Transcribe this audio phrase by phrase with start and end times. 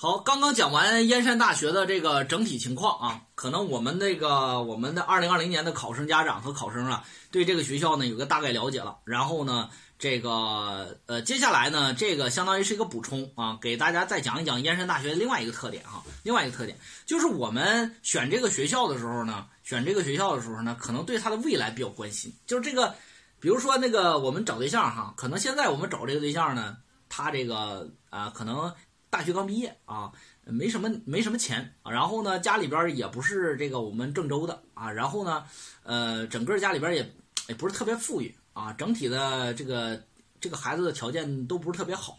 [0.00, 7.02] 好，刚刚讲完燕山大学的这个整体情况啊，可能我们那个我们的二零二零年的考生家长和考生啊，
[7.32, 8.98] 对这个学校呢有个大概了解了。
[9.02, 16.04] 然后呢，这个呃，接下来呢，这个相当于是一个补充啊，给大家再讲一讲燕山大学另外一个特点哈。
[16.22, 22.32] 另外一个特点就是我们选这个学校的时候呢，选这个学校的时候呢，可能对它的未来比较关心。
[22.46, 22.94] 就是这个，
[23.40, 26.76] 比如说那个我们找对象哈，可能现在我们找这个对象呢，
[27.08, 28.72] 他这个啊，可能。
[29.10, 30.12] 大学刚毕业啊，
[30.44, 35.44] 没什么没什么钱啊，然后呢，家里边也不是这个我们郑州的啊，然后呢，
[35.82, 37.14] 呃，整个家里边也
[37.48, 40.02] 也不是特别富裕啊，整体的这个
[40.40, 42.18] 这个孩子的条件都不是特别好，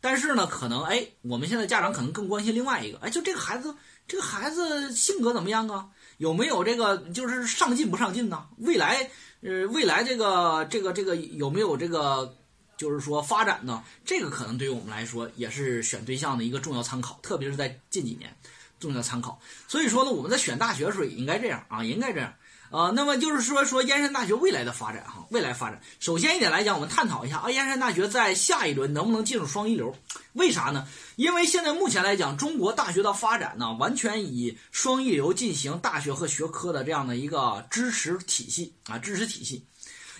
[0.00, 3.74] 但是呢，可能哎，我们现在家长可能更关心另外一个，哎，就这个孩子，
[4.06, 5.88] 这个孩子性格怎么样啊？
[6.18, 8.46] 有没有这个就是上进不上进呢？
[8.58, 9.10] 未来
[9.40, 12.36] 呃，未来这个这个这个有没有这个？
[12.78, 18.34] 就是说发展呢，这个可能对于我们来说也是选对象的一个重要参考，特别是在近几年
[18.80, 19.38] 重要参考。
[19.66, 22.32] 所以说呢，我们在选大学的时候也应该这样啊，应该这样
[22.70, 22.92] 啊。
[22.94, 29.94] 那么就是说说燕山大学未来的发展哈，未来发展，首先一点来讲，我们探讨一下啊，燕山大学在下一轮能不能进入双一流？
[30.34, 30.86] 为啥呢？
[31.16, 39.66] 因为现在目前来讲，中国大学的发展呢，完全以双一流进行大学和学科的这样的一个支持体系啊，支持体系。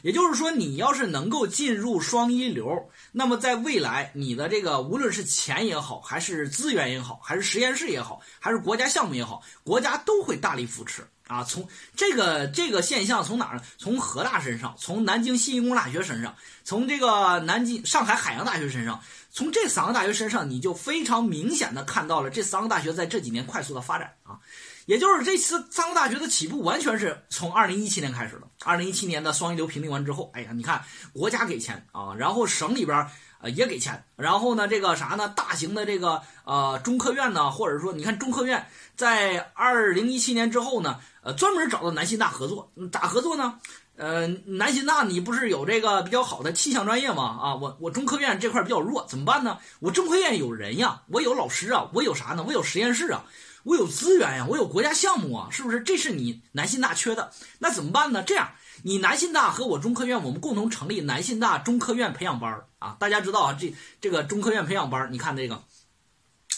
[0.03, 11.07] 也就是说，你要是能够进入双一流，那么在未来，你的这个无论是钱也好，还是资源也好，还是实验室也好，还是国家项目也好，国家都会大力扶持。
[11.29, 11.45] 啊。
[11.45, 13.63] 从这个这个现象从哪儿？
[13.79, 16.35] 从河大身上，从南京信息工程大学身上，
[16.65, 24.41] 从这个南京上海海洋大学身上，从这三个大学身上，你就非常明显的看到了这三个大学在这几年快速的发展啊。
[24.87, 28.49] 也就是这次三个大学的起步完全是从二零一七年开始的。
[28.65, 33.07] 二零一七年的双一流评定完之后，哎呀，你看国家给钱啊，然后省里边
[33.41, 43.59] 呃也给钱，然后呢这个啥呢，大型的这个呃中科院呢，或者说你看中科院在二零一七年之后呢，呃专门找到南信大合作，咋合作呢？
[43.97, 47.39] 呃南信大你不是有这个比较好的气象专业吗？
[47.43, 49.59] 啊，我我中科院这块比较弱，怎么办呢？
[49.81, 52.45] 我中科院有人呀，我有老师啊，我有啥呢？
[52.47, 53.25] 我有实验室啊。
[53.65, 55.81] 我有资源呀，我有国家项目啊，是不是？
[55.81, 58.23] 这是你南信大缺的，那怎么办呢？
[58.23, 58.53] 这样，
[58.83, 62.97] 你南信大和我中科院，我们共同成立南信大中科院培养班啊。
[62.99, 65.63] 大家知道啊，这这个中科院培养班你看这个，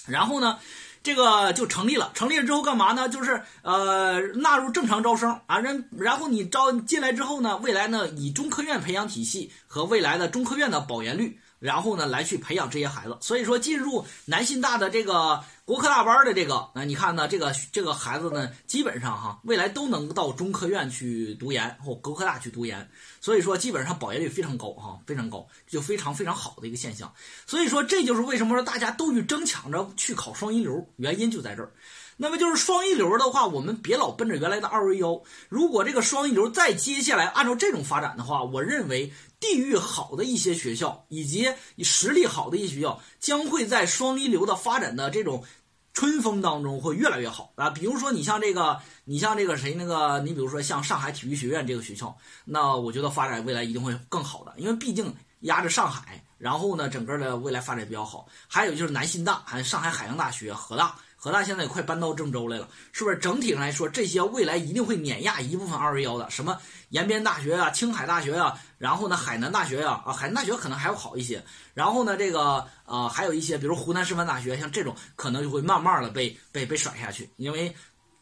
[0.06, 0.58] 然后呢，
[1.02, 2.10] 这个就成立了。
[2.14, 3.08] 成立了之后干嘛呢？
[3.08, 5.58] 就是呃，纳入正常招生啊。
[5.58, 13.16] 然然后你招进来之后呢，未来呢，以中科院培养体系和未来的中科院的保研率，然后呢，来去培养这些孩子。
[13.20, 15.44] 所以说，进入南信大的这个。
[15.70, 17.28] 国科大班的这个，那你看呢？
[17.28, 22.90] 这个这个孩子呢，基本上哈，未来都能到中科院去读研或国科大去读研，
[23.20, 27.14] 所以说基本上保研率非常高哈，非常高，就非常非常好的一个现象。
[27.46, 31.70] 所以说这就是为什么说大家都去争抢着去考双一流，原因就在这儿。
[32.22, 35.22] 那么就是双一流的话，我们别老奔着原来的二幺幺。
[35.48, 39.10] 如果这个双一流再接下来按照这种发展的话，我认为
[39.40, 45.42] 地域好的一些学校以及实力好的一些学校，将会在双一流的发展的这种。
[45.92, 47.68] 春风当中会越来越好啊！
[47.68, 58.28] 比如说你像这个，你像这个谁那个，你比如说像上海体育学院这个学校，那我觉得发展未来一定会更好的，因为毕竟压着上海，然后呢，整个的未来发展比较好。
[58.46, 60.94] 还有就是南信大，还有上海海洋大学、河大。
[61.22, 63.16] 河大现在也快搬到郑州来了，是不是？
[63.18, 66.58] 整体上来说，这些未来一定会碾压一部分二幺幺的，什么
[66.88, 71.44] 延边大学啊、青海大学啊，然后呢，海南大学呀，啊，海南大学可能还要好一些。
[71.74, 77.76] 然后呢，这个呃，还有一些，比如湖南师范大学，像这种可能就会慢慢的被被被甩下去，因为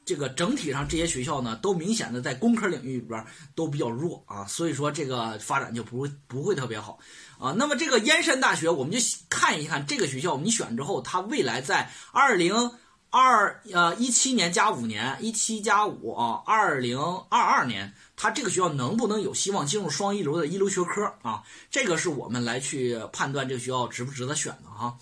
[0.04, 6.98] 这个整体上这些学校呢，都明显的在工科领域里边都比较弱啊，所以说这个发展就不会不会特别好。
[7.38, 8.98] 啊，那么这个燕山大学，我们就
[9.31, 12.72] 看一看这个学校，你选之后，它未来在二零。
[13.10, 16.98] 二呃一七年加五年，一七加五啊，二零
[17.30, 21.42] 二二年，他这个学校能不能有希望进入双一流的一流学科啊？
[21.70, 24.96] 这个是我们来去判断这个学校值不值得选的哈。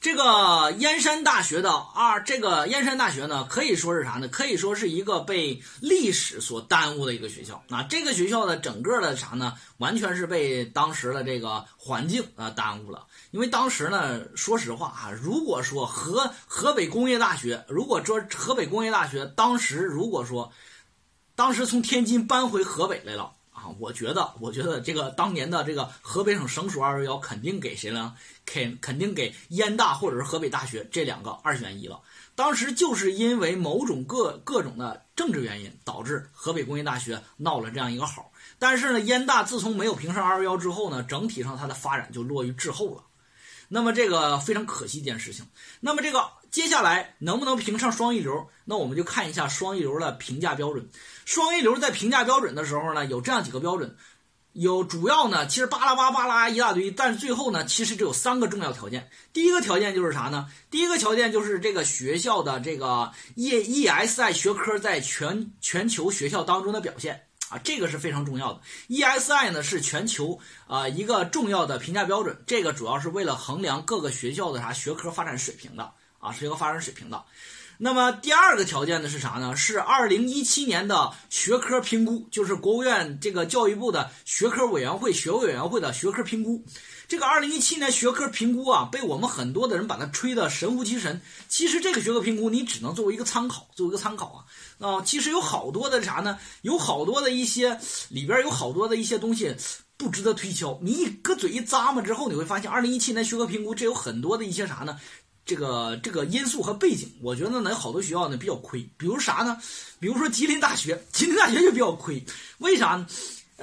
[0.00, 4.28] 这个燕山大学的啊，这个燕山大学呢，可以说是啥呢？
[4.28, 7.64] 可以说是一个被历史所耽误的一个学校。
[7.66, 9.54] 那这个学校的整个的啥呢？
[9.78, 13.06] 完全是被当时的这个环境啊耽误了。
[13.32, 20.52] 因为当时呢，说实话啊，如果说河河北工业大学，如果说河北工业大学当时如果说，
[21.34, 23.32] 当时从天津搬回河北来了。
[23.78, 28.14] 我觉得，我觉得这个当年的这个河北省省属二幺幺肯定给谁了？
[28.46, 32.00] 肯肯定给燕大或者是河北大学这两个二选一了。
[32.34, 38.30] 当时就是因为某种各各种的政治原因，导致河北工业大学闹了这样一个好。
[38.58, 43.02] 但是呢，燕大自从没有评上二幺幺之后呢，整体上它的发展就落于滞后了。
[43.68, 45.46] 那么这个非常可惜一件事情。
[45.80, 48.48] 那么这个接下来能不能评上双一流？
[48.64, 50.88] 那我们就看一下双一流的评价标准。
[51.24, 53.96] 双一流在评价标准的时候呢，有这样几个标准。
[54.54, 59.08] 有主要呢，其实巴拉巴巴拉一大堆，但是最后呢，其实只有三个重要条件。
[59.32, 60.48] 第一个条件就是啥呢？
[60.68, 68.60] 第一个条件就是这个学校的这个 E E S I 学科在全全球学校当中的表现啊，这个是非常重要的。
[68.88, 75.92] E S I 呢是全球啊一个重要的评价标准，这个主要是为了衡量各个学校的啥学科发展水平的
[76.28, 77.24] 啊，学科发展水平的。
[77.80, 79.54] 那么第二个条件呢是啥呢？
[79.54, 86.64] 是二零一七年的学科评估，就是国务院这个教育部的学科委员会学委员会的学科评估。
[87.06, 91.22] 这个二零一七年学科评估啊，被我们很多的人把它吹得神乎其神。
[91.48, 94.44] 其实这个学科评估你只能作为一个参考，作为一个参考啊
[94.84, 96.36] 啊，其实有好多的啥呢？
[96.62, 97.78] 有好多的一些
[98.08, 99.54] 里边有好多的一些东西
[99.96, 100.78] 不值得推敲。
[100.82, 104.98] 你一搁嘴一咂摸之后，你会发现二零一七年学科评估这有很多的一些啥呢？
[105.48, 108.86] 这个这个因素和背景，我觉得呢，好多学校呢比较亏。
[108.98, 109.56] 比如啥呢？
[109.98, 112.22] 比如说吉林大学，吉林大学就比较亏。
[112.58, 113.06] 为啥呢？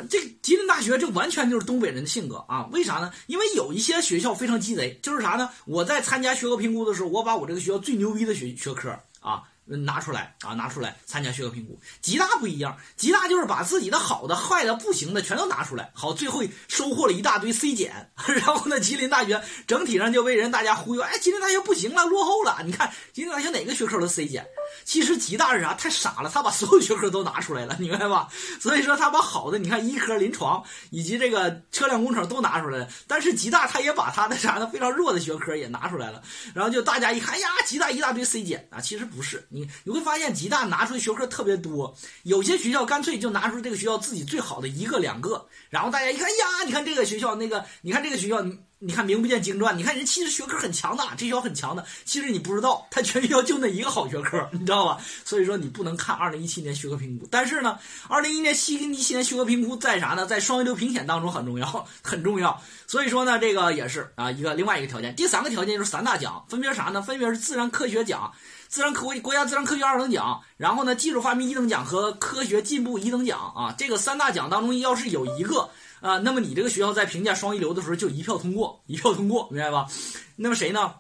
[0.09, 2.67] 这吉林大学这完全就是东北人的性格啊！
[2.71, 3.13] 为啥呢？
[3.27, 5.47] 因为有一些学校非常鸡贼，就是啥呢？
[5.65, 8.89] 我在参加学科评估的时候，我把我这个学校最牛逼的学学科
[9.19, 9.43] 啊。
[9.65, 11.79] 拿出来啊，拿出来参加学科评估。
[12.01, 18.11] 吉大不一样，吉大就是把自己的好的、坏的、不行的全都拿出来，好，最后收获了一大堆 C 减。
[18.27, 22.57] 然后呢，吉林大学整体上就被人大家忽悠，哎，吉林大学不行了，落后了。
[22.63, 24.45] 你看吉林大学哪个学科都 C 减。
[24.83, 25.73] 其实吉大是啥？
[25.73, 28.27] 太傻了，他把所有学科都拿出来了，明白吧？
[28.59, 32.87] 所以说他把好的，你看医科、临床以及这个车辆工程都拿出来了。
[33.07, 34.67] 但是吉大他也把他的啥呢？
[34.67, 36.21] 非常弱的学科也拿出来了。
[36.53, 39.47] 然后就大家一看，呀，吉大一大堆 C 减啊，其实不是。
[39.55, 48.45] 你你会发现吉大拿出的学科特别多，有些学校干脆就拿出这个学校自己最好的一个两个，然后大家一看，呀，你看这个学校那个，你看这个学校。
[48.79, 54.97] 你看名不见经传，你看人其实学科很强的，这学校很强的，其实你不知道，他全学校就那一个好学科，你知道吧？
[55.23, 57.79] 所以说你不能看二零一七年学科评估，但是呢，
[58.09, 60.25] 二零一年七一七年学科评估在啥呢？
[60.25, 62.61] 在双一流评选当中很重要，很重要。
[62.85, 65.15] 所以说呢，这个也是啊一个另外一个条件。
[65.15, 67.01] 第三个条件就是三大奖，分别啥呢？
[67.01, 68.33] 分别是自然科学奖、
[68.67, 73.73] 自然科国家自然科学二等奖，然后呢技术发明一等奖和科学进步一等奖啊。
[73.77, 75.69] 这个三大奖当中要是有一个。
[76.05, 79.87] 啊，那么你这个学校在评价双一流的时候就一票通过，一票通过，明白吧？
[80.35, 80.93] 那么谁呢？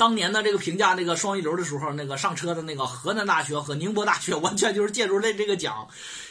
[0.00, 5.86] 当年的这个评价那个双一流的时候，那个上车的那个河南大学和宁波大学，完全就是借助了这个奖。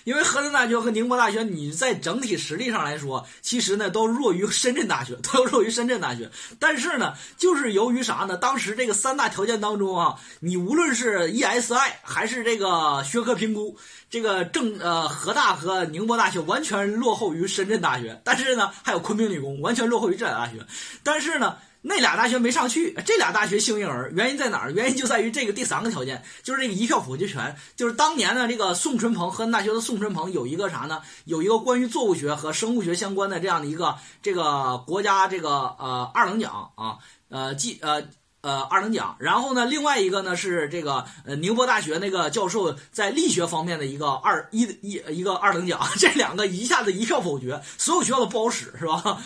[0.05, 6.31] 因为河南大学和宁波大学，你在整体实力上来说，其实呢都弱于深圳大学，都弱于深圳大学。
[6.57, 8.37] 但是呢， 就是由于啥呢？
[8.37, 13.77] 当时这个三大条件当中啊，你无论是 ESI 还是这个学科评估，
[14.09, 18.19] 这个正呃河大和宁波大学完全落后于深圳大学。
[18.23, 20.65] 但是呢，还有昆明理工完全落后于这俩大学。
[21.03, 21.57] 但是呢。
[21.81, 24.71] 那俩大学没上去，这俩大学幸运儿，原因在哪儿？
[24.71, 27.55] 原因就在于这个第三个条件，就是这个一票否决权。
[27.77, 31.01] 就是当年呢这个宋春鹏，河南大学的宋春鹏有一个啥呢？
[31.23, 35.49] 有一个关于作物学和生物学相关的这样的一个这个国家这个
[35.79, 36.97] 呃二等奖啊，
[37.29, 38.03] 呃记呃
[38.41, 39.15] 呃二等奖。
[39.19, 45.79] 然后呢，另外一个呢是这个呃宁波大学那个教授在力学方面的一个二一一一个二等奖。
[45.97, 49.23] 这两个一下子一票否决，所有学校都不好使，是吧？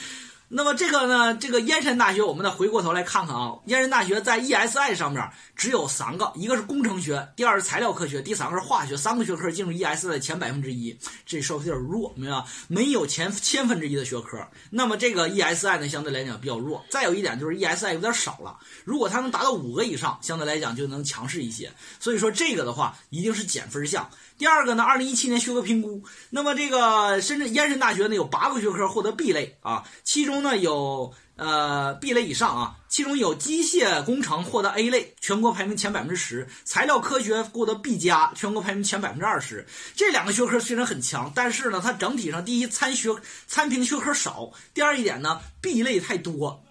[0.56, 1.34] 那么这个呢？
[1.34, 3.56] 这个燕山大学，我们再回过头来看看啊。
[3.66, 12.46] 燕山大学在 ESI 上面只有三个，一个是工程学，第二是材料科学，第三个是化学，三个学科进入 ESI 的前百分之一，这稍微有点弱，明白吧？
[12.68, 16.86] 没有前千分之一的学科，那么这个 ESI 呢，相对来讲比较弱。
[16.88, 21.72] 再有一点就是 ESI 有点少了，如果它能达到五个以上，相对来讲就能强势一些。
[22.00, 24.08] 所以说这个的话，一定是减分项。
[24.44, 39.66] 第二个呢，二零一七年学科评估，那么这个深圳燕山大学呢有八个学科获得 B 类啊，其中呢有呃 B 类以上啊，其中有机械工程获得 A 类，全国排名前百分之十；材料科学获得 B 加，全国排名前百分之二十。
[39.96, 43.16] 这两个学科虽然很强，但是呢，它整体上第一参学
[43.48, 46.62] 参评学科少，第二一点呢，B 类太多。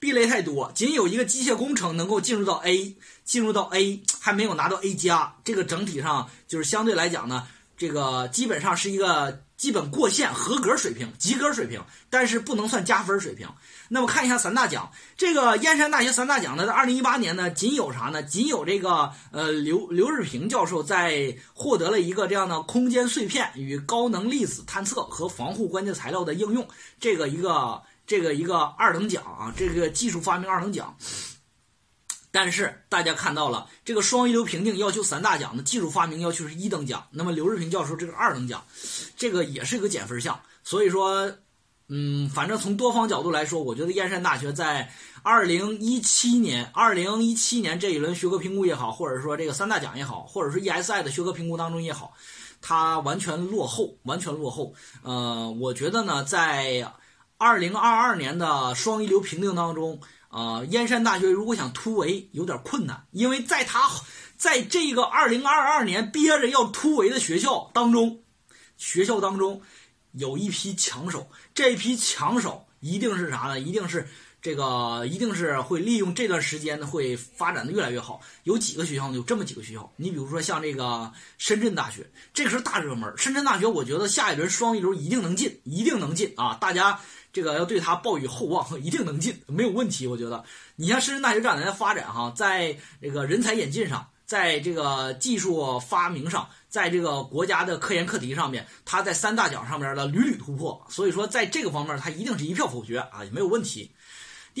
[0.00, 13.46] B 类太多，仅有一个机械工程能够进入到 A，进入到 A 还没有拿到 A 加，这个整体上就是相对来讲呢，这个基本上是一个基本过线合格水平、及格水平，但是不能算加分水平。
[13.90, 18.22] 那么看一下三大奖，这个燕山大学三大奖呢，在二零一八年呢，仅有啥呢？
[18.22, 26.66] 仅有这个呃刘刘日平教授在获得了一个这样的空间碎片与高能粒子探测和防护关键材料的应用，
[26.98, 27.82] 这个一个。
[28.10, 30.96] 这个一个二等奖啊，这个技术发明二等奖，
[32.32, 38.64] 但是大家看到了，这个双一流评定要求三大奖的技术发明要求是一等奖，那么刘日平教授这个二等奖，
[39.16, 41.32] 这个也是一个减分项，所以说
[41.86, 52.12] 嗯，反正从多方角度来说，我觉得燕山大学在二零一七年、二零一七年这一轮学科评估也好，或者说这个三大奖也好，或者是 ESI 的学科评估当中也好，
[52.60, 54.74] 它完全落后，完全落后。
[55.04, 56.92] 呃，我觉得呢，在
[57.40, 63.90] 二零二二年的双一流评定当中，呃，燕山大学如果想突围有点困难，因为在它
[64.36, 68.20] 在这个二零二二年憋着要突围的学校当中，
[68.76, 69.62] 学校当中
[70.12, 73.58] 有一批强手，这批强手一定是啥呢？
[73.58, 74.06] 一定是
[74.42, 78.20] 这个，一定是会利用这段时间呢，会发展的越来越好。
[78.44, 79.16] 有几个学校呢？
[79.16, 83.10] 有这么几个学校，你比如说像这个深圳大学，这个是大热门。
[83.16, 86.58] 深圳大学，我觉得下一轮双一流一定能进，一定能进啊！
[86.60, 87.00] 大家。
[87.32, 90.06] 这个要对他抱以厚望，一定能进， 没有问题。
[90.06, 90.44] 我觉得，
[90.76, 100.84] 你像深圳大学这两年的发展，哈，在这个人才引进上，在这个技术发明上，在这个国家的科研课题上面，他在三大奖上面的屡屡突破。
[100.88, 103.90] 所以说，在这个方面，他一定是一票否决啊，也没有问题。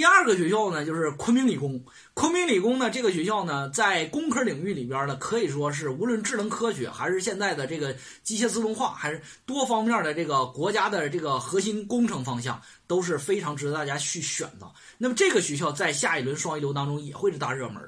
[0.00, 1.78] 第二个学校呢，就是昆明理工。
[2.14, 14.66] 昆明理工呢，这个学校呢，在工科领域里边呢，可以说是无论智能科学，还是现在的这个机械自动化，还是多方面的这个国家的这个核心工程方向，都是非常值得大家去选的。
[14.96, 17.82] 那么这个学校在下一轮双一流当中也会是大热门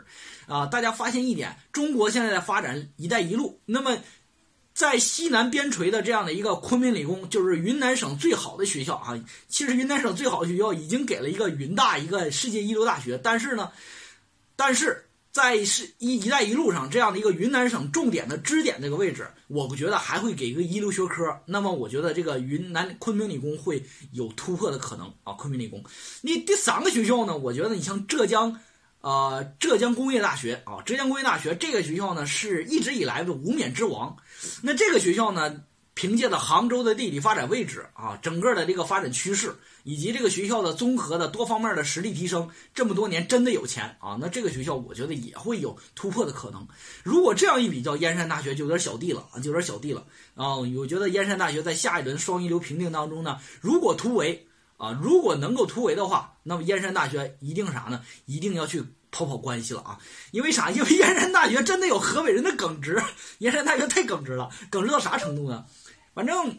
[0.47, 0.67] 啊！
[0.67, 3.97] 大家发现一点，中国现在在发展“一带一路”，那么。
[4.75, 9.19] 在西南边陲的这样的一个昆明理工，就是云南省最好的学校啊。
[9.49, 13.71] 其实云南省最好的学校已经给了一个云大一个世界一流大学，但是呢，
[14.57, 21.39] 但是在是一一带一路上这样的一个云南省重点的支点这个位置，我觉得还会给一个一流学科。
[21.47, 25.35] 那么我觉得这个云南昆明理工会有突破的可能啊。
[25.35, 25.85] 昆明理工，
[26.23, 27.37] 你第三个学校呢？
[27.37, 28.59] 我觉得你像浙江。
[29.03, 34.17] 呃，浙江工业大学啊，浙江工业大学这个学校呢，是一直以来的无冕之王。
[34.63, 44.17] 那这个学校呢，凭借着杭州的地理发展位置啊，整个的这个发展趋势，以及这个学校的综合的多方面的实力提升，这么多年真的有钱啊。
[44.21, 46.65] 那这个学校我觉得也会有突破的可能。
[47.03, 50.07] 如果这样一比较，燕山大学就有点小弟了啊，就有点小弟了
[50.37, 50.55] 啊。
[50.55, 54.47] 我觉得燕山大学在下一轮双一流评定当中呢，如果突围。
[54.83, 58.05] 啊，如果能够突围的话，那么燕山大学一定啥呢？
[58.27, 59.97] 一定要去跑跑关系了啊！
[60.33, 60.73] 因为啥？
[60.73, 63.01] 因为燕山大学真的有河北人的耿直，
[63.39, 65.65] 燕山大学太耿直了，耿直到啥程度呢？
[66.15, 66.59] 反正，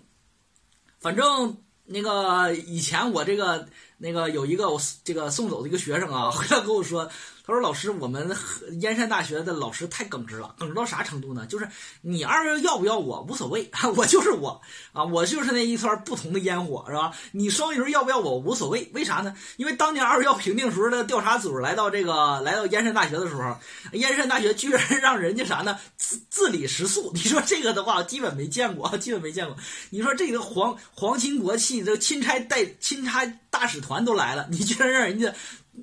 [1.02, 3.68] 反正那个以前我这个
[4.04, 7.10] 那个有一个我这个送走的一个学生啊， 回来跟我说。
[7.46, 8.34] 他说：“老师，我们
[8.80, 11.46] 燕山大学的老师太耿直了，耿直到啥程度呢？
[11.46, 11.68] 就是
[12.00, 14.62] 你二幺要不要我无所谓， 我就是我
[14.94, 17.12] 啊，我就是那一团不同的烟火，是吧？
[17.34, 19.36] 你双鱼要不要我无所谓，为啥呢？
[19.58, 23.58] 因为当年二幺评定时候的调查组来到这个来到燕山大学的时候，
[23.92, 25.78] 燕山大学居然让人家啥呢？
[25.98, 27.12] 自自理食宿。
[27.14, 29.58] 你说这个的话，基本没见过，基本没见过。
[29.90, 35.34] 你说这个皇皇亲国戚，这钦差带钦差大使团都来了，你 居然让人家。”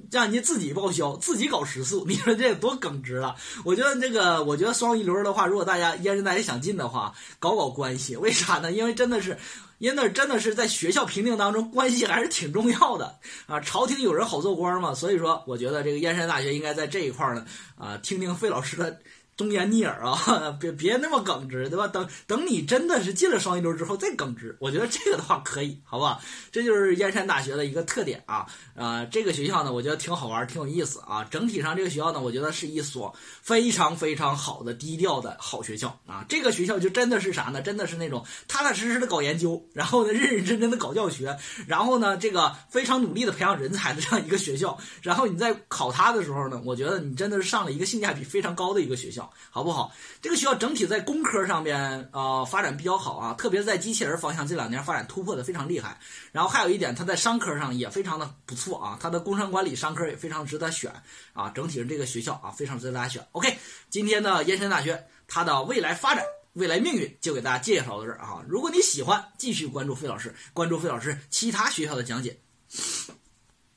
[0.08, 3.34] 让人家自己报销，自己搞食宿， 你说这多耿直了？
[3.64, 8.70] 我觉得这个，我觉得双一流的话，如果大家燕山大学想进的话，搞搞关系，为啥呢？
[8.70, 9.36] 因为真的是，
[9.78, 13.58] 因为那真的是在学校评定当中，关系还是挺重要的啊。
[13.66, 17.44] 朝廷有人好做官嘛，所以说，我觉得这个燕山大学应该在这一块呢，
[17.76, 19.00] 啊，听听费老师的。
[19.40, 21.88] 忠言逆耳啊，别别那么耿直，对吧？
[21.88, 26.20] 等等，你真的是进了双一流之后再耿直，我觉得这个的话可以，好不好？
[26.52, 29.06] 这就是燕山大学的一个特点啊啊！
[29.06, 31.24] 这个学校呢，我觉得挺好玩，挺有意思啊。
[31.24, 36.22] 整体上，这个学校呢，我觉得是一所非常非常好的低调的好学校啊。
[36.28, 37.62] 这个学校就真的是啥呢？
[37.62, 44.76] 真的是那种踏踏实实的搞研究，然后呢，认认真真的搞教学，然后呢，这个非常努力的培养人才的这样一个学校。
[45.00, 49.29] 然后你在考它的时候呢，我觉得你真的是上了一个性价比非常高的一个学校。
[49.50, 49.92] 好不好？
[50.20, 55.98] 这个学校整体在工科上面呃发展比较好啊，特别是在机器人方向这两年发展突破的非常厉害。
[56.32, 60.92] 然后还有一点，它在商科上也非常的不错啊，它的工商管理商科也非常值得选
[61.32, 61.50] 啊。
[61.50, 63.26] 整体上这个学校啊，非常值得大家选。
[63.32, 63.56] OK，
[63.88, 68.42] 今天的燕山大学它的未来发展、未来命运就给大家介绍到这儿啊。
[68.48, 72.40] 如果你喜欢，继续关注费老师，关注费老师其他学校的讲解。